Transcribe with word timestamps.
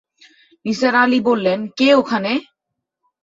নিসার 0.65 0.95
আলি 0.95 1.19
বললেন, 1.27 1.59
কে 1.77 1.87
ওখানে? 1.93 2.31